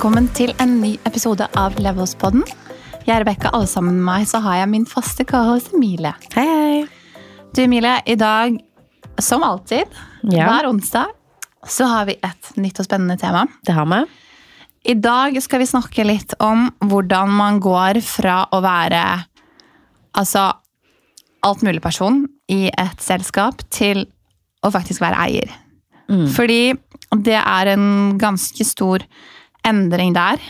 [0.00, 2.40] velkommen til en ny episode av Levelspodden.
[3.04, 6.14] Jeg er Rebekka, alle sammen med meg så har jeg min faste cohost Emilie.
[6.32, 7.18] Hei, hei.
[7.52, 8.56] Du Emilie, i dag,
[9.20, 9.84] som alltid,
[10.24, 10.46] Ja.
[10.48, 11.04] hver onsdag,
[11.68, 13.46] så har vi et nytt og spennende tema.
[13.62, 14.06] Det har vi.
[14.88, 19.26] I dag skal vi snakke litt om hvordan man går fra å være
[20.14, 20.54] altså
[21.42, 24.06] alt mulig person i et selskap til
[24.64, 25.50] å faktisk være eier.
[26.08, 26.72] Fordi
[27.22, 29.04] det er en ganske stor
[29.66, 30.40] endring der,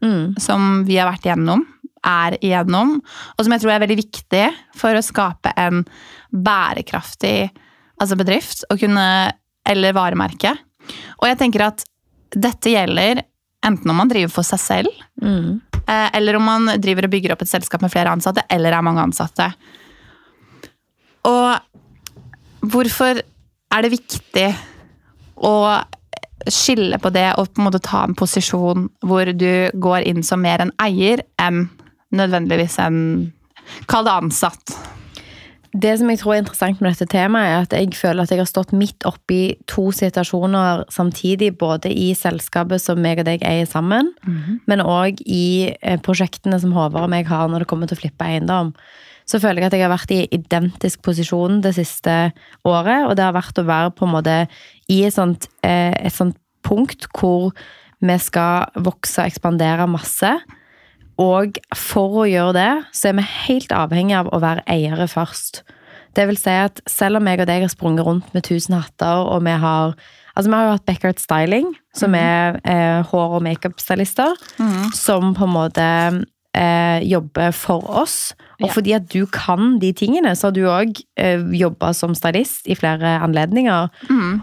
[0.00, 0.38] Mm.
[0.38, 1.64] som vi har vært igjennom,
[2.06, 3.00] er igjennom,
[3.36, 4.44] og som jeg tror er veldig viktig
[4.78, 5.84] for å skape en
[6.32, 7.50] bærekraftig
[8.00, 9.32] altså bedrift og kunne,
[9.66, 10.52] eller varemerke.
[11.18, 11.82] Og jeg tenker at
[12.30, 13.24] dette gjelder
[13.66, 14.88] enten om man driver for seg selv,
[15.20, 15.60] Mm.
[15.88, 18.82] eh, eller om man driver og bygger opp et selskap med flere ansatte, eller er
[18.82, 19.52] mange ansatte.
[21.24, 21.58] Og
[22.62, 23.18] hvorfor
[23.72, 24.54] er det viktig
[25.42, 25.84] å
[26.54, 30.42] skille på det og på en måte ta en posisjon hvor du går inn som
[30.44, 31.66] mer en eier enn
[32.14, 33.02] nødvendigvis en
[33.84, 34.72] Kall det ansatt.
[35.76, 38.40] Det som jeg tror er interessant med dette temaet, er at jeg føler at jeg
[38.40, 43.68] har stått midt oppi to situasjoner samtidig, både i selskapet som meg og deg eier
[43.68, 44.14] sammen,
[44.70, 48.00] men òg i eh, prosjektene som Håvard og meg har når det kommer til å
[48.00, 48.72] flippe eiendom.
[49.28, 52.32] Så føler jeg at jeg har vært i identisk posisjon det siste
[52.64, 54.38] året, og det har vært å være på en måte
[54.88, 57.52] i et sånt, eh, et sånt punkt hvor
[58.00, 60.32] vi skal vokse og ekspandere masse.
[61.18, 65.64] Og for å gjøre det, så er vi helt avhengig av å være eiere først.
[66.14, 69.26] Det vil si at selv om jeg og deg har sprunget rundt med tusen hatter,
[69.26, 69.96] og vi har
[70.38, 74.36] Altså, vi har jo hatt Beckert Styling, som er eh, hår- og makeup-stylister,
[74.94, 75.86] som på en måte
[76.54, 78.34] eh, jobber for oss.
[78.60, 78.72] Og Ja.
[78.72, 82.76] fordi at du kan de tingene, så har du òg eh, jobba som stylist i
[82.78, 83.90] flere anledninger.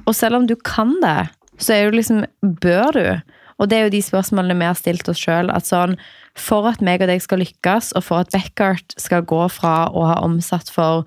[0.06, 3.22] Og selv om du kan det, så er jo liksom Bør du?
[3.60, 5.52] Og det er jo de spørsmålene vi har stilt oss sjøl.
[5.54, 5.96] At sånn,
[6.36, 10.04] for at meg og deg skal lykkes, og for at Beckert skal gå fra å
[10.10, 11.06] ha omsatt for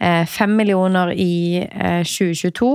[0.00, 2.70] eh, millioner i eh, 2022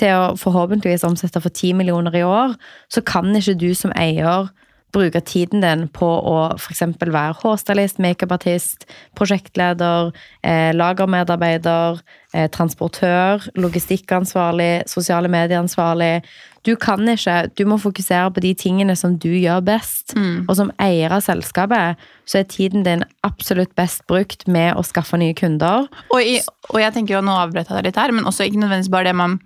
[0.00, 2.56] til å forhåpentligvis omsette for ti millioner i år,
[2.88, 4.48] så kan ikke du som eier
[4.92, 6.84] bruke tiden din på å f.eks.
[7.00, 8.86] være hårstylist, makeupartist,
[9.18, 10.12] prosjektleder,
[10.44, 12.00] eh, lagermedarbeider,
[12.34, 16.22] eh, transportør, logistikkansvarlig, sosiale medieansvarlig.
[16.62, 20.14] Du kan ikke, du må fokusere på de tingene som du gjør best.
[20.46, 25.18] Og som eier av selskapet, så er tiden din absolutt best brukt med å skaffe
[25.18, 25.88] nye kunder.
[26.12, 26.38] Og, i,
[26.70, 29.10] og jeg tenker jo, nå avbrøt jeg deg litt her, men også ikke nødvendigvis bare
[29.10, 29.40] det man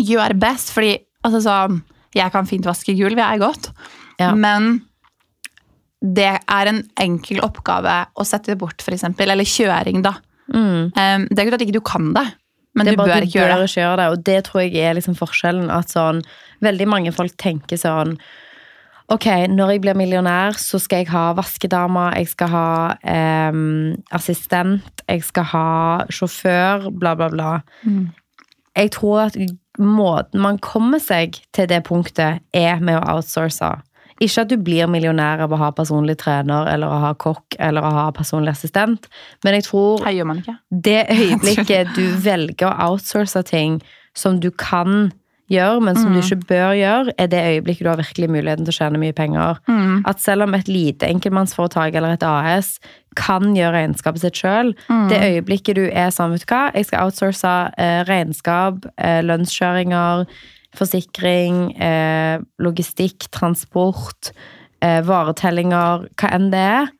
[0.00, 0.72] gjør best.
[0.74, 1.58] Fordi altså så
[2.14, 3.70] jeg kan fint vaske gulv, jeg er godt.
[4.20, 4.30] Ja.
[4.38, 4.78] Men
[6.04, 9.32] det er en enkel oppgave å sette det bort, eksempel.
[9.32, 10.16] Eller kjøring, da.
[10.52, 12.26] Um, det er ikke at ikke du kan det,
[12.76, 13.68] men det du bør ikke gjøre det.
[13.70, 14.08] ikke gjøre det.
[14.12, 15.70] Og det tror jeg er liksom forskjellen.
[15.72, 16.24] At sånn,
[16.64, 18.18] veldig mange folk tenker sånn
[19.12, 22.68] Ok, når jeg blir millionær, så skal jeg ha vaskedame, jeg skal ha
[23.52, 25.66] um, assistent, jeg skal ha
[26.08, 27.50] sjåfør, bla, bla, bla.
[27.84, 28.06] Mm.
[28.80, 29.36] Jeg tror at
[29.76, 33.74] måten man kommer seg til det punktet, er med å outsource.
[34.24, 37.84] Ikke at du blir millionær av å ha personlig trener eller å ha kokk eller
[37.84, 39.10] å ha personlig assistent,
[39.44, 40.06] men jeg tror
[40.70, 43.80] det øyeblikket du velger å outsource ting
[44.16, 45.12] som du kan
[45.52, 48.72] gjøre, men som du ikke bør gjøre, er det øyeblikket du har virkelig muligheten til
[48.72, 49.58] å tjene mye penger.
[50.08, 52.78] At selv om et lite enkeltmannsforetak eller et AS
[53.18, 54.72] kan gjøre regnskapet sitt sjøl,
[55.10, 60.24] det øyeblikket du er sånn, vet du hva, jeg skal outsource eh, regnskap, eh, lønnskjøringer,
[60.78, 64.32] forsikring, eh, logistikk, transport,
[64.82, 66.92] eh, varetellinger, hva enn det er,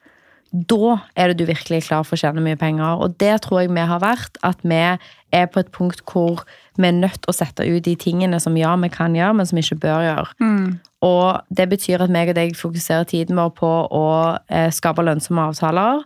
[0.55, 3.01] da er det du virkelig klar for å tjene mye penger.
[3.03, 4.39] Og det tror jeg vi har vært.
[4.47, 6.45] At vi er på et punkt hvor
[6.79, 9.47] vi er nødt til å sette ut de tingene som ja, vi kan gjøre, men
[9.51, 10.29] som vi ikke bør gjøre.
[11.03, 14.07] Og det betyr at meg og deg fokuserer tiden vår på å
[14.49, 16.05] eh, skape lønnsomme avtaler,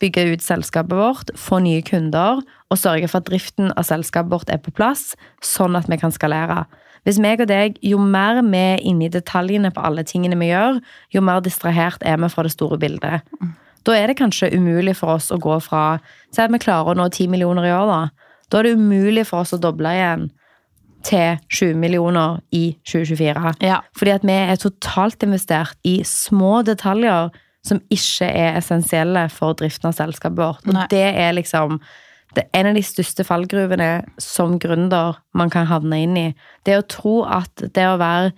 [0.00, 4.52] bygge ut selskapet vårt, få nye kunder og sørge for at driften av selskapet vårt
[4.52, 6.66] er på plass, sånn at vi kan skalere.
[7.06, 10.50] Hvis meg og deg, jo mer vi er inne i detaljene på alle tingene vi
[10.50, 10.80] gjør,
[11.14, 13.22] jo mer distrahert er vi fra det store bildet.
[13.86, 16.00] Da er det kanskje umulig for oss å gå fra
[16.34, 18.32] Si at vi klarer å nå 10 millioner i år, da.
[18.50, 20.26] Da er det umulig for oss å doble igjen
[21.06, 23.54] til 20 millioner i 2024.
[23.62, 23.80] Ja.
[23.96, 27.30] Fordi at vi er totalt investert i små detaljer
[27.66, 30.66] som ikke er essensielle for driften av selskapet vårt.
[30.66, 30.86] Og Nei.
[30.90, 31.78] det er liksom
[32.36, 33.90] det er en av de største fallgruvene
[34.20, 36.26] som gründer man kan havne inn i.
[36.68, 38.34] Det å tro at det å være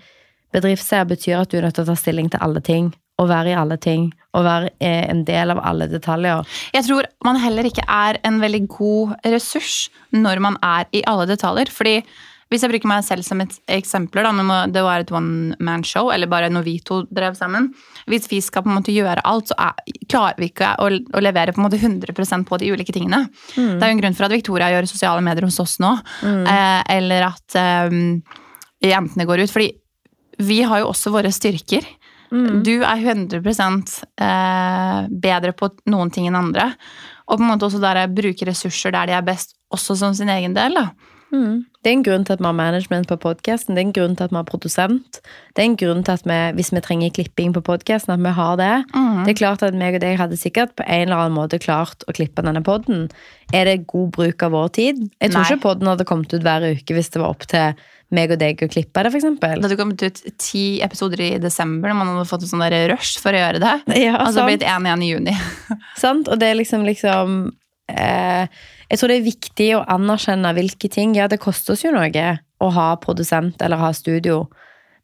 [0.55, 2.93] bedriftseier betyr at du er nødt til å ta stilling til alle ting.
[3.19, 4.13] Og være i alle ting.
[4.39, 6.47] Og være eh, en del av alle detaljer.
[6.77, 11.27] Jeg tror man heller ikke er en veldig god ressurs når man er i alle
[11.31, 11.73] detaljer.
[11.75, 11.97] Fordi
[12.49, 16.09] Hvis jeg bruker meg selv som et eksempel, da, det var et one man show,
[16.15, 17.69] eller bare når vi to drev sammen
[18.09, 21.23] Hvis vi skal på en måte gjøre alt, så er, klarer vi ikke å, å
[21.25, 23.27] levere på en måte 100 på de ulike tingene.
[23.77, 25.93] Det er jo en grunn for at Victoria gjør sosiale medier hos oss nå.
[26.49, 28.01] Eh, eller at eh,
[28.89, 29.53] jentene går ut.
[29.53, 29.69] Fordi
[30.49, 31.85] vi har jo også våre styrker.
[32.65, 36.71] Du er 100 eh, bedre på noen ting enn andre.
[37.29, 40.15] Og på en måte også der jeg bruker ressurser der de er best, også som
[40.17, 40.77] sin egen del.
[40.77, 40.89] da.
[41.89, 43.73] Det er en grunn til at vi har management på podkasten.
[43.73, 45.21] Det er en grunn til at vi har produsent.
[45.57, 48.33] Det er en grunn til at vi, hvis vi trenger klipping på podkasten, at vi
[48.37, 48.75] har det.
[49.25, 52.05] Det er klart at meg og deg hadde sikkert på en eller annen måte klart
[52.05, 53.07] å klippe denne podden.
[53.57, 55.01] Er det god bruk av vår tid?
[55.17, 55.47] Jeg tror Nei.
[55.49, 57.81] ikke podden hadde kommet ut hver uke hvis det var opp til
[58.13, 59.57] meg og deg å klippe det, for eksempel.
[59.57, 63.17] Det hadde kommet ut ti episoder i desember når man hadde fått en sånn rush
[63.23, 63.75] for å gjøre det.
[64.05, 65.39] Ja, Og så blitt én igjen i juni.
[66.05, 66.29] Sant?
[66.29, 67.39] Og det er liksom, liksom
[67.89, 72.11] Jeg tror det er viktig å anerkjenne hvilke ting Ja, det koster oss jo noe
[72.59, 74.43] å ha produsent eller ha studio.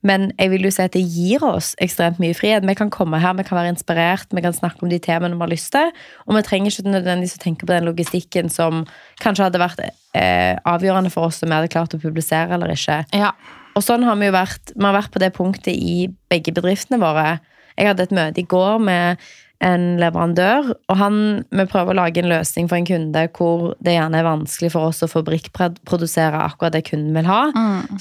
[0.04, 2.66] Men jeg vil jo si at det gir oss ekstremt mye frihet.
[2.68, 5.46] Vi kan komme her, vi kan være inspirert, vi kan snakke om de temaene vi
[5.46, 5.92] har lyst til.
[6.28, 8.84] Og vi trenger ikke nødvendigvis å tenke på den logistikken som
[9.24, 13.00] kanskje hadde vært eh, avgjørende for oss om vi hadde klart å publisere eller ikke.
[13.16, 13.32] Ja.
[13.74, 17.00] Og sånn har vi jo vært, vi har vært på det punktet i begge bedriftene
[17.00, 17.38] våre.
[17.78, 19.24] Jeg hadde et møte i går med
[19.64, 23.94] en leverandør, og han, vi prøver å lage en løsning for en kunde hvor det
[23.96, 27.40] gjerne er vanskelig for oss å fabrikkprodusere akkurat det kunden vil ha.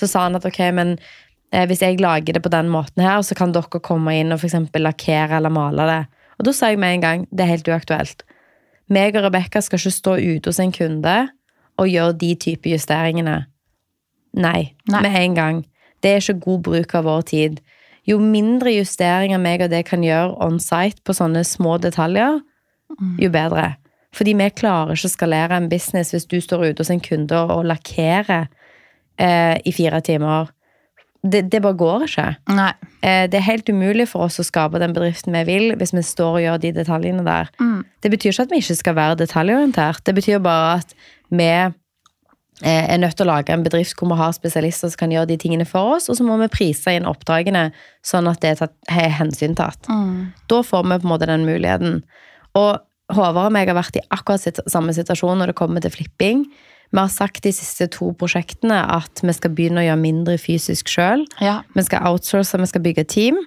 [0.01, 0.98] Så sa han at ok, men
[1.54, 4.44] eh, hvis jeg lager det på den måten her, så kan dere komme inn og
[4.44, 6.01] eksempel lakkere eller male det.
[6.39, 8.25] Og da sa jeg med en gang, det er helt uaktuelt.
[8.92, 11.18] Meg og Rebekka skal ikke stå ute hos en kunde
[11.80, 13.44] og gjøre de type justeringene.
[14.33, 15.01] Nei, Nei.
[15.06, 15.63] med en gang.
[16.04, 17.62] Det er ikke god bruk av vår tid.
[18.09, 22.41] Jo mindre justeringer meg og det kan gjøre on site på sånne små detaljer,
[23.19, 23.75] jo bedre.
[24.13, 27.39] Fordi vi klarer ikke å skalere en business hvis du står ute hos en kunde
[27.47, 28.50] og, lakkerer
[29.17, 30.51] eh, i fire timer.
[31.23, 32.27] Det, det bare går ikke.
[33.01, 36.03] Eh, det er helt umulig for oss å skape den bedriften vi vil, hvis vi
[36.06, 37.49] står og gjør de detaljene der.
[38.03, 40.03] Det betyr ikke at vi ikke skal være detaljorientert.
[40.06, 40.94] Det betyr bare at
[41.33, 41.49] vi
[42.63, 45.38] er nødt til å lage en bedrift hvor vi har spesialister som kan gjøre de
[45.42, 47.68] tingene for oss, og så må vi prise inn oppdragene
[48.06, 49.89] sånn at det er, tatt, er hensyntatt.
[50.51, 52.01] Da får vi på en måte den muligheten.
[52.60, 52.80] Og
[53.13, 56.45] Håvard og meg har vært i akkurat samme situasjon når det kommer til flipping.
[56.94, 60.92] Vi har sagt de siste to prosjektene at vi skal begynne å gjøre mindre fysisk
[60.94, 61.25] sjøl.
[61.44, 61.62] Ja.
[61.75, 63.39] Vi skal outsource, vi skal bygge team.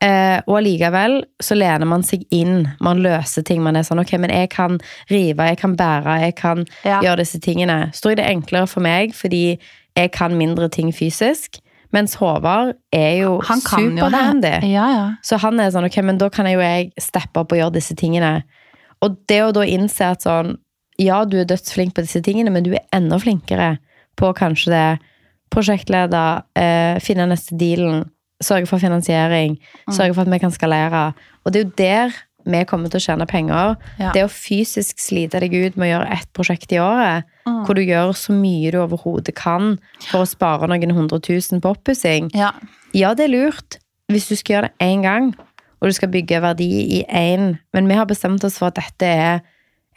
[0.00, 2.68] Eh, og allikevel så lener man seg inn.
[2.80, 3.62] Man løser ting.
[3.64, 4.78] Man er sånn ok, men jeg kan
[5.10, 7.00] rive, jeg kan bære, jeg kan Ja.
[7.02, 7.90] gjøre disse tingene.
[7.92, 9.58] Så tror jeg det er enklere for meg fordi
[9.96, 11.58] jeg kan mindre ting fysisk.
[11.92, 14.60] Mens Håvard er jo Han kan superhandy.
[14.70, 15.10] Ja, ja.
[15.24, 17.72] Så han er sånn, ok, men da kan jeg jo jeg steppe opp og gjøre
[17.72, 18.42] disse tingene.
[19.02, 20.58] Og det å da innse at sånn,
[20.98, 23.78] ja, du er dødsflink på disse tingene, men du er enda flinkere
[24.16, 24.98] på kanskje det
[25.50, 28.04] prosjektleder, eh, finne neste dealen,
[28.44, 29.58] sørge for finansiering,
[29.90, 31.12] sørge for at vi kan skalere.
[31.44, 32.18] Og det er jo der
[32.48, 33.74] vi kommer til å tjene penger.
[34.00, 34.12] Ja.
[34.14, 37.82] Det å fysisk slite deg ut med å gjøre ett prosjekt i året, hvor du
[37.82, 39.76] gjør så mye du overhodet kan
[40.08, 42.52] for å spare noen hundre tusen på oppussing, ja.
[42.96, 45.32] ja, det er lurt hvis du skal gjøre det én gang,
[45.78, 47.58] og du skal bygge verdi i én.
[47.76, 49.42] Men vi har bestemt oss for at dette er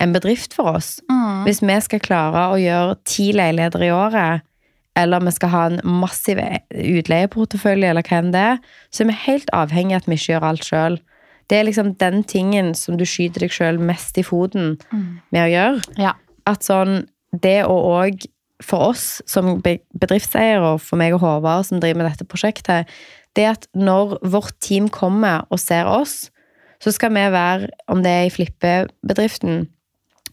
[0.03, 0.97] en bedrift for oss.
[1.45, 4.43] Hvis vi skal klare å gjøre ti leiligheter i året,
[4.99, 8.59] eller vi skal ha en massiv utleieportefølje, eller hva enn det er,
[8.91, 10.99] så er vi helt avhengig av at vi ikke gjør alt sjøl.
[11.51, 14.77] Det er liksom den tingen som du skyter deg sjøl mest i foten
[15.31, 16.13] med å gjøre ja.
[16.47, 18.27] at sånn, det å òg
[18.61, 22.89] for oss som bedriftseiere, og for meg og Håvard som driver med dette prosjektet,
[23.35, 26.29] det at når vårt team kommer og ser oss,
[26.81, 29.65] så skal vi være, om det er i flippebedriften,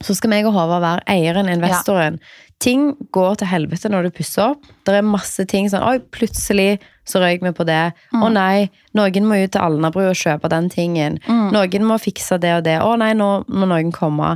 [0.04, 2.18] så skal meg og Håvard være eieren, investoren.
[2.62, 4.64] Ting går til helvete når du pusser opp.
[4.86, 6.78] Det er masse ting sånn Oi, plutselig
[7.08, 7.92] så røyk vi på det.
[8.14, 11.20] Å nei, noen må ut til Alnabru og kjøpe den tingen.
[11.26, 12.80] Noen må fikse det og det.
[12.84, 14.34] Å nei, nå må noen komme.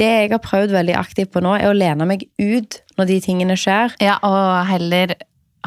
[0.00, 3.20] Det jeg har prøvd veldig aktivt på nå, er å lene meg ut når de
[3.24, 3.92] tingene skjer.
[4.00, 5.14] ja og heller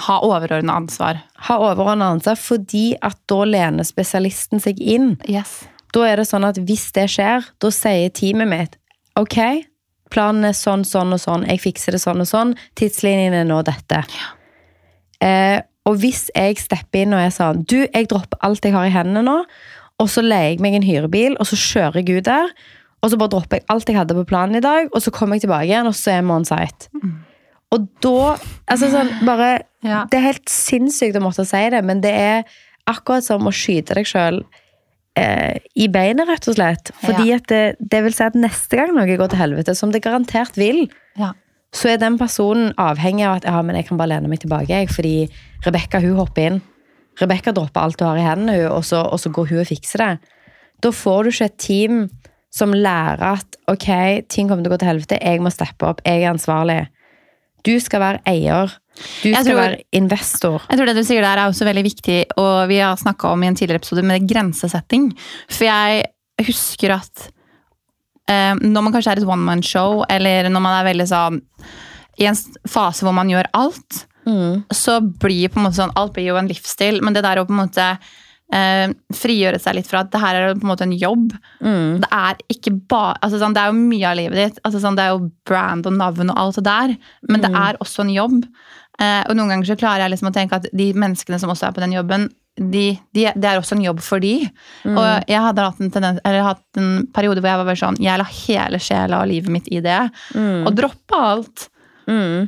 [0.05, 1.21] ha overordna ansvar.
[1.47, 5.13] Ha overordna ansvar, fordi at da lener spesialisten seg inn.
[5.29, 5.61] Yes.
[5.95, 8.75] Da er det sånn at hvis det skjer, da sier teamet mitt
[9.19, 9.37] ok,
[10.13, 13.61] planen er sånn, sånn og sånn, jeg fikser det sånn og sånn, tidslinjen er nå
[13.67, 14.03] dette.
[15.23, 18.87] Eh, og hvis jeg stepper inn og er sånn du, jeg dropper alt jeg har
[18.89, 19.37] i hendene nå,
[20.01, 22.51] og så leier jeg meg en hyrebil, og så kjører jeg ut der,
[23.05, 25.37] og så bare dropper jeg alt jeg hadde på planen i dag, og så kommer
[25.37, 26.89] jeg tilbake igjen, og så er vi on site.
[27.75, 28.35] Og da
[28.71, 29.55] altså sånn, bare,
[29.85, 30.05] Ja.
[30.09, 32.43] Det er helt sinnssykt å måtte si det, men det er
[32.89, 34.39] akkurat som å skyte deg sjøl
[35.15, 36.91] eh, i beinet, rett og slett.
[37.03, 37.35] Fordi Ja.
[37.37, 40.55] at det, det vil si at neste gang noe går til helvete, som det garantert
[40.59, 41.31] vil, Ja.
[41.73, 44.67] så er den personen avhengig av at ja, men jeg kan bare lene meg tilbake,
[44.69, 45.29] jeg, fordi
[45.65, 46.61] Rebekka hopper inn.
[47.19, 49.97] Rebekka dropper alt hun har i hendene, og så, og så går hun og fikser
[50.03, 50.19] det.
[50.83, 52.09] Da får du ikke et team
[52.51, 53.87] som lærer at ok,
[54.29, 56.87] ting kommer til å gå til helvete, jeg må steppe opp, jeg er ansvarlig.
[57.65, 58.73] Du skal være eier.
[59.23, 60.61] Du Jeg skal tror- være investor.
[60.69, 63.43] Jeg tror det du sier der er også veldig viktig, og vi har snakka om
[63.43, 65.09] i en tidligere episode med grensesetting.
[65.49, 66.05] For jeg
[66.45, 67.25] husker at
[68.29, 71.41] eh, når man kanskje er et one man show, eller når man er veldig sånn
[72.17, 74.05] i en fase hvor man gjør alt,
[74.73, 77.45] så blir på en måte sånn Alt blir jo en livsstil, men det der å
[77.45, 77.83] på en måte
[78.53, 81.33] eh, frigjøre seg litt fra at det her er på en måte en jobb.
[82.03, 84.59] Det er ikke bare altså sånn, Det er jo mye av livet ditt.
[84.63, 86.95] Altså sånn, det er jo brand og navn og alt det der,
[87.29, 88.45] men det er også en jobb.
[88.99, 91.67] Eh, og noen ganger så klarer jeg liksom å tenke at de menneskene som også
[91.67, 94.47] er på den jobben, de, de, det er også en jobb for de.
[94.87, 97.97] Og jeg hadde hatt en, tendens, eller hatt en periode hvor jeg var bare sånn
[97.99, 99.97] Jeg la hele sjela og livet mitt i det.
[100.67, 101.69] Og droppa alt
[102.07, 102.47] Mm.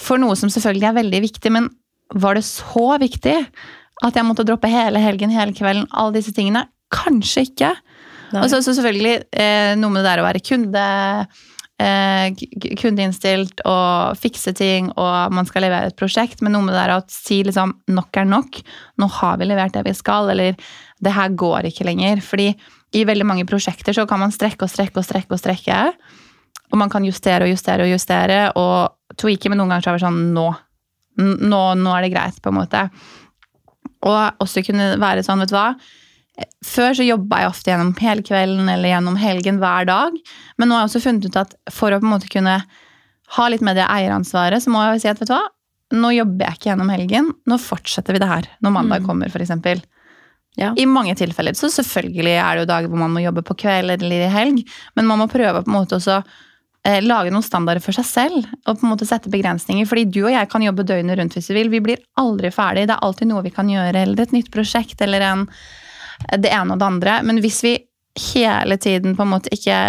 [0.00, 1.68] for noe som selvfølgelig er veldig viktig, men
[2.14, 3.34] var det så viktig
[4.04, 6.66] at jeg måtte droppe hele helgen, hele kvelden, alle disse tingene?
[6.92, 7.72] Kanskje ikke.
[8.34, 10.84] Og så, selvfølgelig eh, noe med det der å være kunde,
[11.82, 12.44] eh,
[12.80, 16.96] kundeinnstilt og fikse ting, og man skal levere et prosjekt, men noe med det der
[16.96, 18.60] å si liksom nok er nok.
[19.00, 20.58] Nå har vi levert det vi skal, eller
[21.02, 22.22] det her går ikke lenger.
[22.24, 22.50] Fordi
[22.96, 25.80] i veldig mange prosjekter så kan man strekke og strekke og strekke og strekke.
[26.72, 30.00] Og man kan justere og justere og justere og tweake, men noen ganger så er
[30.00, 30.48] det sånn nå.
[31.16, 32.82] Nå, nå er det greit, på en måte.
[34.02, 35.70] Og også kunne være sånn, vet du hva.
[36.66, 40.18] Før så jobba jeg ofte gjennom hele kvelden eller gjennom helgen hver dag.
[40.60, 42.58] Men nå har jeg også funnet ut at for å på en måte kunne
[43.36, 45.46] ha litt med det eieransvaret, så må jeg si at vet du hva,
[45.96, 47.30] nå jobber jeg ikke gjennom helgen.
[47.48, 49.06] Nå fortsetter vi det her når mandag Mm.
[49.06, 49.82] kommer, f.eks.
[50.56, 50.72] Ja.
[50.76, 51.52] I mange tilfeller.
[51.56, 54.62] Så selvfølgelig er det jo dager hvor man må jobbe på kveld eller i helg,
[54.96, 56.22] men man må prøve på en måte også
[57.02, 59.88] lage noen standarder for seg selv og på en måte sette begrensninger.
[59.88, 61.72] Fordi du og jeg kan jobbe døgnet rundt hvis vi vil.
[61.72, 62.86] Vi blir aldri ferdig.
[62.86, 65.46] Det er alltid noe vi kan gjøre, eller et nytt prosjekt, eller en,
[66.38, 67.18] det ene og det andre.
[67.26, 67.76] Men hvis vi
[68.32, 69.80] hele tiden på en måte ikke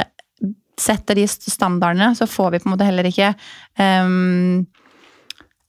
[0.78, 3.32] setter de standardene, så får vi på en måte heller ikke
[3.82, 4.66] um,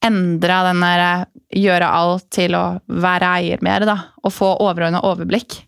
[0.04, 1.24] endra den der eh,
[1.58, 3.96] gjøre alt til å være eier mer, da.
[4.22, 5.62] Og få overordna overblikk.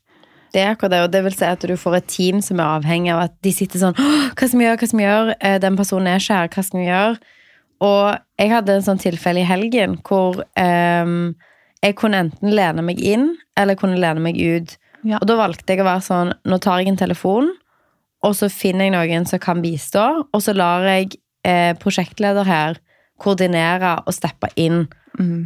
[0.50, 2.78] Det er akkurat det, og det vil si at du får et team som er
[2.78, 5.36] avhengig av at de sitter sånn Hva skal vi gjøre, hva skal vi gjøre?
[5.38, 7.36] Eh, Den personen er her, hva skal vi gjøre?
[7.80, 11.14] Og jeg hadde en sånn tilfelle i helgen hvor um,
[11.80, 14.74] jeg kunne enten lene meg inn, eller jeg kunne lene meg ut.
[15.00, 15.16] Ja.
[15.16, 17.48] Og da valgte jeg å være sånn Nå tar jeg en telefon,
[18.20, 21.14] og så finner jeg noen som kan bistå, og så lar jeg
[21.48, 22.80] eh, prosjektleder her
[23.20, 24.84] koordinere og steppe inn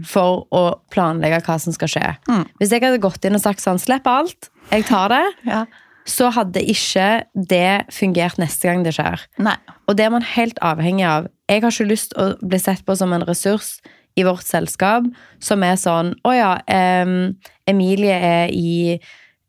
[0.07, 2.11] for å planlegge hva som skal skje.
[2.29, 2.45] Mm.
[2.61, 5.65] Hvis jeg hadde gått inn og sagt sånn Slipp alt, jeg tar det Ja.
[6.07, 9.21] så hadde ikke det fungert neste gang det skjer.
[9.39, 9.57] Nei.
[9.89, 11.29] Og det er man helt avhengig av.
[11.49, 13.81] Jeg har ikke lyst til å bli sett på som en ressurs
[14.17, 15.05] i vårt selskap
[15.43, 16.51] som er sånn Å ja,
[17.03, 17.35] um,
[17.67, 19.01] Emilie er i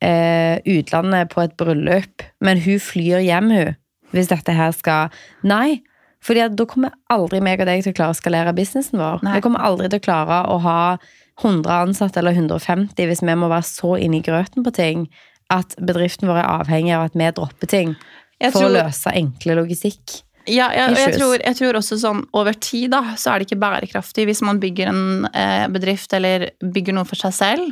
[0.03, 3.75] uh, utlandet på et bryllup, men hun flyr hjem, hun.
[4.15, 5.81] Hvis dette her skal Nei.
[6.25, 9.22] Fordi da kommer aldri meg og deg til å klare å skalere businessen vår.
[9.25, 9.38] Nei.
[9.38, 10.79] Vi kommer aldri til å klare å ha
[11.44, 15.08] 100 ansatte eller 150 hvis vi må være så inne i grøten på ting
[15.53, 17.96] at bedriften vår er avhengig av at vi dropper ting
[18.41, 20.22] Jeg for tror- å løse enkle logistikk.
[20.46, 23.48] Ja, jeg, og jeg tror, jeg tror også sånn over tid da, så er det
[23.48, 27.72] ikke bærekraftig hvis man bygger en eh, bedrift eller bygger noe for seg selv.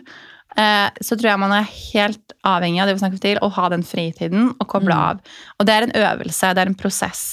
[0.57, 3.69] Eh, så tror jeg man er helt avhengig av det vi snakker til, å ha
[3.73, 5.35] den fritiden og koble av.
[5.57, 7.23] Og det er en øvelse, det er en prosess.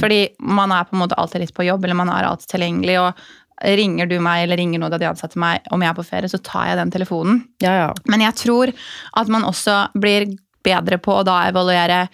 [0.00, 3.00] Fordi man er på en måte alltid litt på jobb, eller man er alltid tilgjengelig.
[3.00, 3.24] og
[3.64, 6.28] Ringer du meg eller ringer noen av de ansatte meg om jeg er på ferie,
[6.28, 7.44] så tar jeg den telefonen.
[7.62, 7.90] Ja, ja.
[8.10, 8.72] Men jeg tror
[9.14, 10.26] at man også blir
[10.64, 12.08] bedre på å da evaluere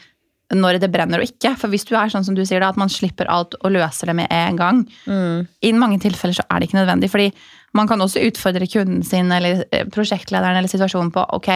[0.55, 1.55] når det brenner og ikke.
[1.59, 4.11] For hvis du er sånn som du sier da, at man slipper alt og løser
[4.11, 4.85] det med en gang,
[5.63, 7.11] i mange tilfeller så er det ikke nødvendig.
[7.11, 7.31] fordi
[7.73, 11.51] man kan også utfordre kunden sin eller eh, prosjektlederen eller situasjonen på ok,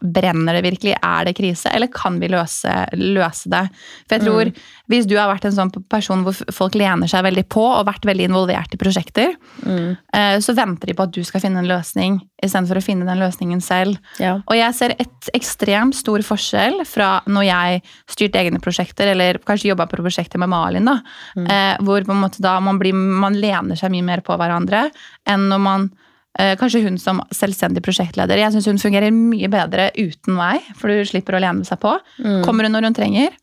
[0.00, 0.92] Brenner det virkelig?
[1.00, 1.70] Er det krise?
[1.72, 3.62] Eller kan vi løse, løse det?
[4.08, 4.50] For jeg tror,
[4.90, 8.04] Hvis du har vært en sånn person hvor folk lener seg veldig på og vært
[8.08, 10.42] veldig involvert i prosjekter, mm.
[10.42, 13.60] så venter de på at du skal finne en løsning istedenfor å finne den løsningen
[13.62, 14.00] selv.
[14.20, 14.38] Ja.
[14.42, 19.70] Og jeg ser et ekstremt stor forskjell fra når jeg styrte egne prosjekter, eller kanskje
[19.70, 20.98] jobba på prosjekter med Malin, da,
[21.36, 21.50] mm.
[21.86, 24.88] hvor måte da man, blir, man lener seg mye mer på hverandre
[25.28, 26.08] enn når man eh,
[26.38, 28.38] Kanskje hun som selvstendig prosjektleder.
[28.38, 31.96] Jeg syns hun fungerer mye bedre uten meg, for du slipper å lene seg på.
[32.46, 33.34] Kommer hun når hun trenger.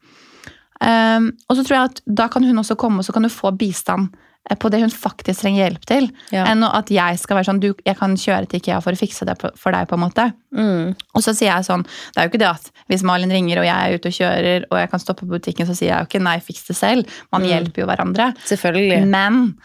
[0.80, 3.30] Um, og så tror jeg at da kan hun også komme, og så kan du
[3.34, 4.12] få bistand
[4.50, 6.44] eh, på det hun faktisk trenger hjelp til, Ja.
[6.52, 9.26] enn at jeg skal være sånn du, Jeg kan kjøre til IKEA for å fikse
[9.26, 10.28] det for deg, på en måte.
[10.54, 10.94] Mm.
[11.18, 13.66] Og så sier jeg sånn Det er jo ikke det at hvis Malin ringer og
[13.66, 16.10] jeg er ute og kjører og jeg kan stoppe på butikken, så sier jeg jo
[16.12, 17.10] ikke nei, fiks det selv.
[17.34, 17.50] Man Mm.
[17.50, 18.30] hjelper jo hverandre.
[18.46, 19.02] Selvfølgelig.
[19.08, 19.58] Men,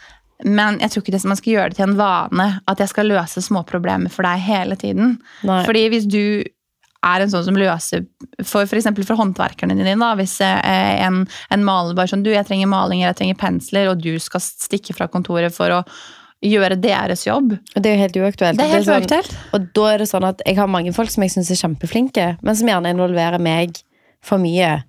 [0.44, 3.10] men jeg tror ikke det, man skal gjøre det til en vane at jeg skal
[3.10, 5.16] løse småproblemer for deg hele tiden.
[5.46, 5.62] Nei.
[5.68, 6.22] Fordi hvis du
[7.02, 8.04] er en sånn som løser
[8.46, 8.86] for f.eks.
[8.86, 12.70] For, for håndverkerne dine, da, hvis eh, en, en maler bare sånn Du, jeg trenger
[12.70, 15.82] malinger, jeg trenger pensler, og du skal stikke fra kontoret for å
[16.42, 17.54] gjøre deres jobb.
[17.54, 18.58] Og Det er jo helt uaktuelt.
[18.58, 19.34] Det er helt sånn, uaktuelt.
[19.54, 22.26] Og da er det sånn at jeg har mange folk som jeg syns er kjempeflinke,
[22.42, 23.78] men som gjerne involverer meg
[24.22, 24.80] for mye.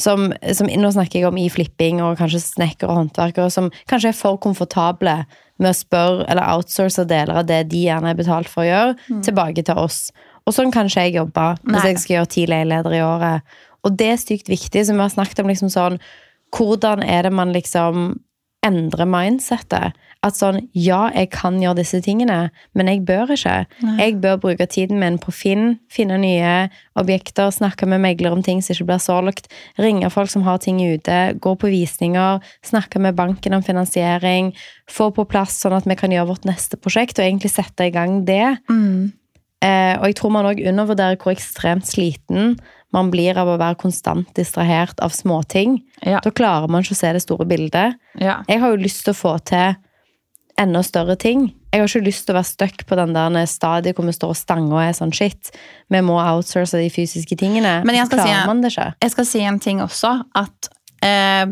[0.00, 4.10] Som, som, nå snakker jeg om i flipping og kanskje snekker og håndverkere, som kanskje
[4.10, 5.20] er for komfortable
[5.62, 8.96] med å spørre eller outsource deler av det de gjerne er betalt for å gjøre,
[9.22, 10.08] tilbake til oss.
[10.44, 11.86] Og sånn kan ikke jeg jobbe hvis Nei.
[11.92, 13.56] jeg skal gjøre ti leieleder i året.
[13.84, 15.98] Og det er stygt viktig, som vi har snakket om liksom sånn
[16.54, 18.20] Hvordan er det man liksom
[18.62, 19.96] endrer mindsettet?
[20.24, 23.56] At sånn, ja, jeg kan gjøre disse tingene, men jeg bør ikke.
[23.98, 26.54] Jeg bør bruke tiden min på Finn, finne nye
[26.98, 29.50] objekter, snakke med megler om ting som ikke blir solgt,
[29.80, 34.54] ringe folk som har ting ute, gå på visninger, snakke med banken om finansiering,
[34.90, 37.92] få på plass sånn at vi kan gjøre vårt neste prosjekt, og egentlig sette i
[37.94, 38.56] gang det.
[39.64, 42.56] Eh, og jeg tror man òg undervurderer hvor ekstremt sliten
[42.94, 45.80] man blir av å være konstant distrahert av småting.
[46.04, 46.20] Ja.
[46.22, 47.98] Da klarer man ikke å se det store bildet.
[48.20, 48.42] Ja.
[48.50, 49.74] Jeg har jo lyst til å få til
[50.60, 51.48] enda større ting.
[51.72, 54.30] Jeg har ikke lyst til å være stuck på den der stadiet hvor vi står
[54.34, 55.50] og stanger og er sånn shit.
[55.90, 57.80] Vi må outsource de fysiske tingene.
[57.84, 58.94] Men jeg skal si- ikke.
[59.02, 60.68] Jeg skal si en ting også, at
[61.02, 61.46] eh,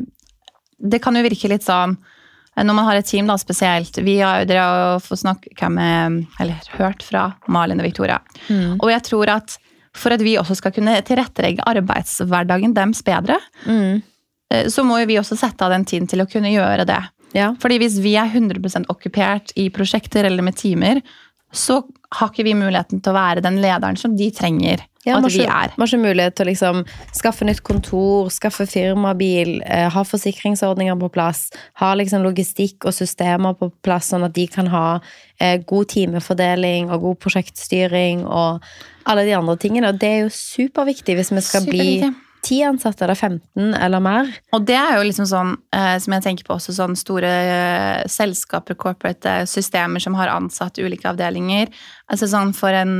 [0.79, 1.97] det kan jo virke litt sånn
[2.57, 6.55] eh, når man har et team, da spesielt Vi har jo fått snakka med, eller
[6.79, 8.21] hørt fra Malin og Victoria.
[8.79, 9.59] Og jeg tror at
[9.95, 14.03] for at vi også skal kunne tilrettelegge arbeidshverdagen deres bedre, Mm.
[14.51, 17.03] eh, så må jo vi også sette av den tiden til å kunne gjøre det.
[17.37, 17.53] Ja.
[17.61, 21.03] Fordi hvis vi er 100 okkupert i prosjekter eller med timer,
[21.53, 21.83] så
[22.17, 25.43] har ikke vi muligheten til å være den lederen som de trenger Ja, at vi
[25.43, 25.73] er.
[25.77, 26.83] man har ikke mulighet til å liksom
[27.17, 33.57] skaffe nytt kontor, skaffe firmabil, eh, ha forsikringsordninger på plass, ha liksom logistikk og systemer
[33.59, 35.01] på plass, sånn at de kan ha
[35.41, 38.63] eh, god timefordeling og god prosjektstyring og
[39.05, 39.93] alle de andre tingene.
[39.93, 41.89] Og det er jo superviktig hvis vi skal bli
[42.43, 44.31] 10 ansatte eller 15 eller mer.
[44.57, 48.03] Og det er jo liksom sånn, eh, som jeg tenker på også, sånn store eh,
[48.11, 51.71] selskaper, corporate eh, systemer som har ansatt ulike avdelinger.
[52.11, 52.97] Altså sånn for en,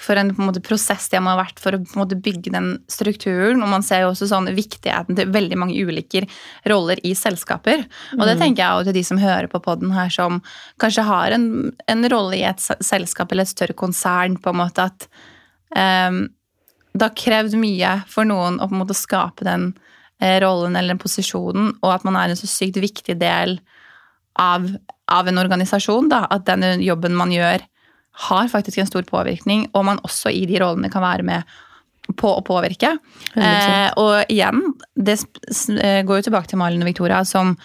[0.00, 2.16] for en, på en måte, prosess de må ha vært for å på en måte,
[2.24, 3.60] bygge den strukturen.
[3.60, 6.24] Og man ser jo også sånn viktigheten til veldig mange ulike
[6.72, 7.84] roller i selskaper.
[8.16, 10.40] Og det tenker jeg jo til de som hører på podden her, som
[10.80, 11.50] kanskje har en,
[11.92, 15.06] en rolle i et selskap eller et større konsern, på en måte at
[15.76, 16.24] ehm,
[16.94, 19.72] det har krevd mye for noen å på en måte skape den
[20.22, 23.58] eh, rollen eller den posisjonen, og at man er en så sykt viktig del
[24.38, 24.68] av,
[25.10, 26.10] av en organisasjon.
[26.12, 27.66] Da, at den jobben man gjør,
[28.28, 31.54] har faktisk en stor påvirkning, og man også i de rollene kan være med
[32.20, 32.92] på å påvirke.
[33.34, 34.60] Eh, og igjen,
[34.94, 35.16] det
[35.80, 37.56] eh, går jo tilbake til Malin og Victoria, som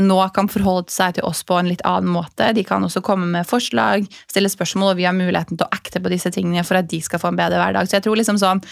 [0.00, 2.50] nå kan forholde seg til oss på en litt annen måte.
[2.56, 6.02] De kan også komme med forslag, stille spørsmål, og vi har muligheten til å acte
[6.02, 7.88] på disse tingene for at de skal få en bedre hverdag.
[7.88, 8.62] Så jeg tror liksom sånn,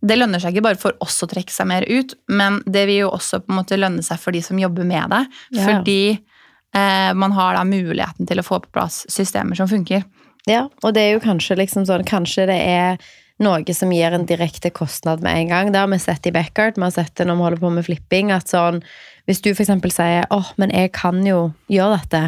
[0.00, 3.02] det lønner seg ikke bare for oss å trekke seg mer ut, men det vil
[3.04, 5.24] jo også på en måte lønne seg for de som jobber med det.
[5.58, 5.66] Ja.
[5.66, 10.06] Fordi eh, man har da muligheten til å få på plass systemer som funker.
[10.48, 13.02] Ja, og det er jo kanskje liksom sånn Kanskje det er
[13.40, 15.72] noe som gir en direkte kostnad med en gang.
[15.72, 17.86] Det har vi sett i backyard, vi har sett det når vi holder på med
[17.86, 18.82] flipping, at sånn
[19.30, 22.20] Hvis du eksempel sier åh, men jeg kan jo gjøre dette.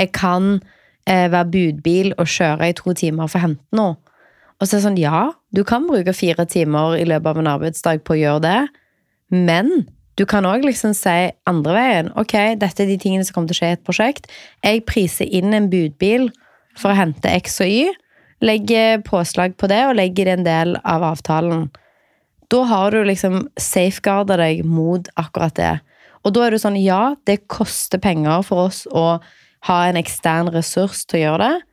[0.00, 0.54] Jeg kan
[1.04, 3.98] eh, være budbil og kjøre i to timer for å hente noe.
[4.56, 7.50] Og så er det sånn, ja, du kan bruke fire timer i løpet av en
[7.52, 8.60] arbeidsdag på å gjøre det,
[9.36, 9.68] men
[10.16, 12.08] du kan òg liksom si andre veien.
[12.16, 14.30] Ok, dette er de tingene som kommer til å skje i et prosjekt.
[14.64, 16.30] Jeg priser inn en budbil
[16.80, 17.92] for å hente X og Y.
[18.40, 21.68] Legger påslag på det, og legger det en del av avtalen.
[22.48, 25.76] Da har du liksom safeguarda deg mot akkurat det.
[26.26, 29.18] Og da er det sånn, ja, det koster penger for oss å
[29.68, 31.64] ha en ekstern ressurs til å gjøre det.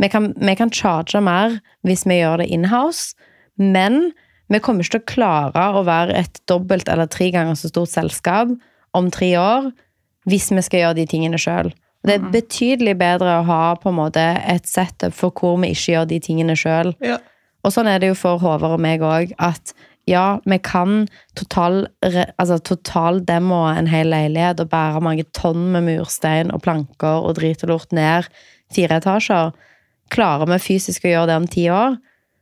[0.00, 3.12] Vi kan, vi kan charge mer hvis vi gjør det inhouse,
[3.60, 4.12] men
[4.50, 7.92] vi kommer ikke til å klare å være et dobbelt eller tre ganger så stort
[7.92, 8.50] selskap
[8.96, 9.70] om tre år
[10.28, 11.70] hvis vi skal gjøre de tingene sjøl.
[12.06, 15.94] Det er betydelig bedre å ha på en måte et setup for hvor vi ikke
[15.94, 16.94] gjør de tingene sjøl.
[17.60, 19.74] Og sånn er det jo for Håvard og meg òg, at
[20.10, 21.04] ja, vi kan
[21.38, 27.36] total, altså, totaldemoe en hel leilighet og bære mange tonn med murstein og planker og
[27.38, 28.26] drit og lort ned
[28.74, 29.52] fire etasjer.
[30.10, 31.96] Klarer vi fysisk å gjøre det om ti år,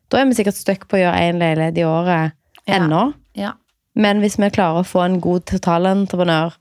[0.09, 2.33] da er vi sikkert stuck på å gjøre én leilighet i året
[2.69, 2.79] Ja.
[2.79, 3.03] ennå.
[3.37, 3.53] Ja.
[3.95, 6.57] Men hvis vi klarer å få en god totalentreprenør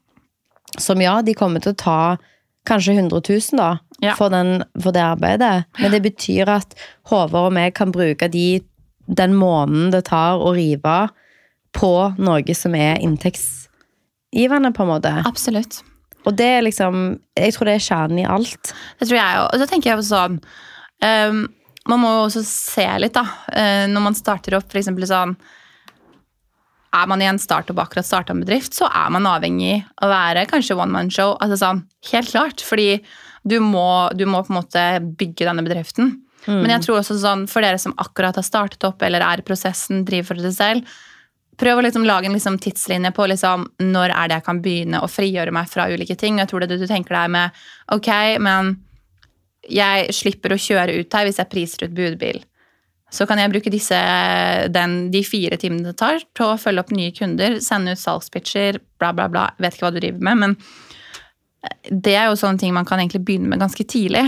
[0.80, 2.00] som ja, de kommer til å ta
[2.68, 3.70] kanskje 100 000 da,
[4.04, 4.14] Ja.
[4.16, 5.66] for, den, for det arbeidet.
[5.80, 6.76] Men det betyr at
[7.10, 8.60] Håvard og meg kan bruke de,
[9.08, 10.98] den måneden det tar å rive
[11.78, 15.14] på noe som er inntektsgivende, på en måte.
[15.28, 15.82] Absolutt.
[16.28, 18.74] Og det er liksom Jeg tror det er kjernen i alt.
[19.00, 19.46] Det tror jeg òg.
[19.54, 21.46] Og så tenker jeg sånn um,
[21.88, 23.24] Man må jo også se litt, da.
[23.48, 25.38] Uh, når man starter opp, eksempel sånn
[26.98, 30.12] Er man i en startup akkurat starta en bedrift, så er man avhengig av å
[30.12, 31.36] være kanskje one man show.
[31.44, 32.64] Altså sånn, helt klart.
[32.66, 32.98] Fordi
[33.48, 34.86] du må, du må på en måte
[35.20, 36.16] bygge denne bedriften.
[36.48, 39.46] Men jeg tror også sånn, for dere som akkurat har startet opp eller er i
[39.48, 40.98] prosessen, driver for seg selv,
[41.58, 45.02] prøv å liksom lage en liksom tidslinje på liksom, når er det jeg kan begynne
[45.02, 46.38] å frigjøre meg fra ulike ting.
[46.42, 47.64] Jeg tror det du tenker deg med
[47.96, 48.12] ok,
[48.46, 48.76] men
[49.68, 52.44] jeg slipper å kjøre ut her hvis jeg priser ut budbil.
[53.12, 53.98] Så kan jeg bruke disse,
[54.72, 58.82] den, de fire timene det tar til å følge opp nye kunder, sende ut salgspitcher,
[59.00, 59.48] bla, bla, bla.
[59.64, 60.58] Vet ikke hva du driver med, men
[61.90, 64.24] det er jo sånne ting man kan egentlig begynne med ganske tidlig.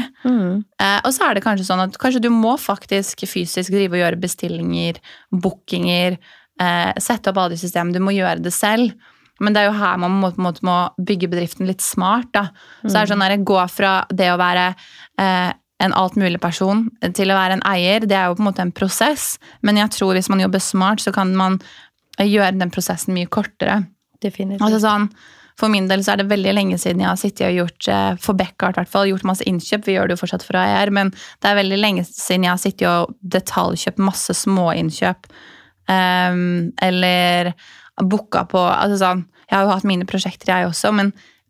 [0.81, 4.03] Eh, og så er det kanskje sånn at kanskje du må faktisk fysisk drive og
[4.03, 4.99] gjøre bestillinger,
[5.31, 6.19] bookinger,
[6.61, 7.95] eh, sette opp alle de systemene.
[7.95, 8.93] Du må gjøre det selv.
[9.39, 12.27] Men det er jo her man må, måte må bygge bedriften litt smart.
[12.35, 12.49] da.
[12.83, 14.73] Så det er sånn der, Gå fra det å være
[15.21, 18.75] eh, en altmulig-person til å være en eier, det er jo på en måte en
[18.75, 19.37] prosess.
[19.63, 21.59] Men jeg tror hvis man jobber smart, så kan man
[22.17, 23.85] eh, gjøre den prosessen mye kortere.
[24.19, 24.65] Definitivt.
[24.65, 25.07] Altså sånn,
[25.59, 28.11] for min del så er det veldig lenge siden jeg har sittet og gjort eh,
[28.23, 29.87] for Beckart, i hvert fall, gjort masse innkjøp.
[29.87, 32.61] Vi gjør det jo fortsatt for AER, men det er veldig lenge siden jeg har
[32.61, 35.29] sittet og detaljkjøpt masse småinnkjøp.
[35.89, 37.51] Um, eller
[38.05, 41.07] booka på altså sånn, Jeg har jo hatt mine prosjekter, jeg også, men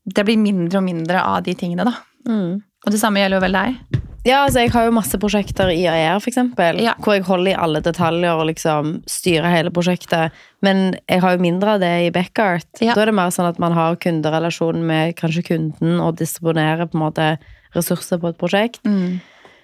[0.08, 1.98] det blir mindre og mindre av de tingene, da.
[2.30, 2.62] Mm.
[2.86, 4.08] Og det samme gjelder jo vel deg.
[4.30, 6.94] Ja, altså jeg har jo masse prosjekter i AER, eksempel, Ja.
[7.02, 10.36] hvor jeg holder i alle detaljer og liksom styrer hele prosjektet.
[10.62, 12.68] Men jeg har jo mindre av det i Backart.
[12.80, 12.94] Ja.
[12.94, 17.00] Da er det mer sånn at man har kunderelasjon med kanskje kunden og disponerer på
[17.00, 17.30] en måte
[17.74, 18.80] ressurser på et prosjekt.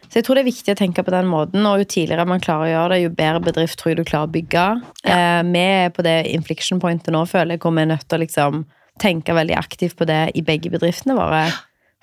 [0.09, 2.39] Så jeg tror det er viktig å tenke på den måten, og jo tidligere man
[2.39, 4.65] klarer å gjøre det, jo bedre bedrift tror jeg du klarer å bygge.
[5.03, 8.19] Eh, vi er på det infliction pointet nå, føler jeg, hvor vi er nødt til
[8.19, 8.65] å liksom
[9.01, 11.51] tenke veldig aktivt på det i begge bedriftene våre.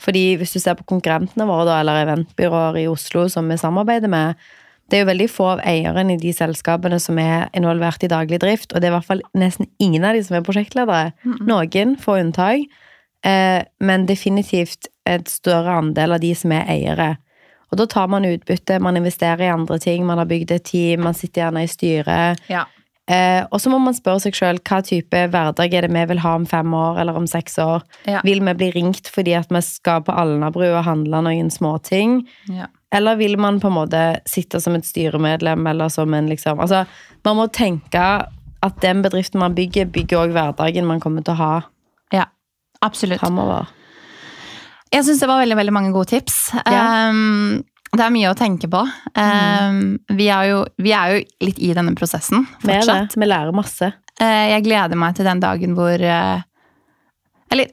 [0.02, 4.10] Fordi hvis du ser på konkurrentene våre, da, eller eventbyråer i Oslo som vi samarbeider
[4.10, 4.40] med,
[4.90, 8.42] det er jo veldig få av eierne i de selskapene som er involvert i daglig
[8.42, 11.14] drift, og det er i hvert fall nesten ingen av de som er prosjektledere.
[11.48, 12.66] Noen, få unntak,
[13.24, 17.14] eh, men definitivt et større andel av de som er eiere.
[17.72, 21.06] Og da tar man utbytte, man investerer i andre ting, man har bygd et team,
[21.06, 22.42] man sitter gjerne i styret.
[22.52, 22.66] Ja.
[23.10, 26.20] Eh, og så må man spørre seg sjøl hva type hverdag er det vi vil
[26.22, 27.82] ha om fem år eller om seks år.
[28.06, 28.20] Ja.
[28.26, 32.20] Vil vi bli ringt fordi at vi skal på Alnabru og handle noen småting?
[32.46, 32.70] Ja.
[32.94, 36.84] Eller vil man på en måte sitte som et styremedlem eller som en liksom Altså,
[37.24, 38.06] man må tenke
[38.62, 41.54] at den bedriften man bygger, bygger òg hverdagen man kommer til å ha
[42.14, 42.28] ja.
[42.84, 43.18] Absolutt.
[43.18, 43.66] framover.
[44.92, 46.52] Jeg syns det var veldig veldig mange gode tips.
[46.68, 47.08] Ja.
[47.10, 48.80] Um, det er mye å tenke på.
[49.12, 53.18] Um, vi, er jo, vi er jo litt i denne prosessen Vi fortsatt.
[53.20, 53.90] Vi lærer masse.
[54.20, 56.40] Eh, jeg gleder meg til den dagen hvor eh,
[57.52, 57.72] Eller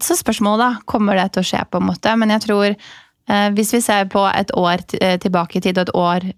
[0.00, 0.88] så spørsmålet, da.
[0.88, 2.12] Kommer det til å skje, på en måte?
[2.20, 4.84] Men jeg tror eh, Hvis vi ser på et år
[5.24, 6.28] tilbake i tid og et år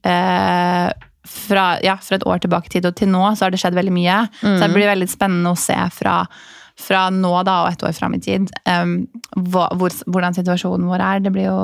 [1.22, 3.76] fra, ja, fra et år tilbake i tid og til nå, så har det skjedd
[3.78, 4.16] veldig mye.
[4.40, 6.16] Så det blir veldig spennende å se fra,
[6.74, 8.96] fra nå da og et år fram i tid um,
[9.38, 11.22] hvor, hvordan situasjonen vår er.
[11.22, 11.60] Det blir jo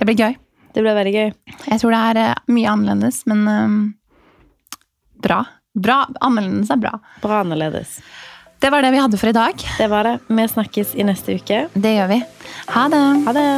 [0.00, 0.38] det blir gøy.
[0.74, 1.30] Det ble veldig gøy.
[1.66, 3.78] Jeg tror det er eh, mye annerledes, men um,
[5.22, 5.42] bra.
[5.74, 6.02] Bra.
[6.20, 6.96] Annerledes er bra.
[7.22, 7.98] Bra annerledes.
[8.60, 9.62] Det var det vi hadde for i dag.
[9.78, 10.18] Det var det.
[10.28, 11.62] Vi snakkes i neste uke.
[11.72, 12.20] Det gjør vi.
[12.74, 13.04] Ha det.
[13.26, 13.48] Ha det.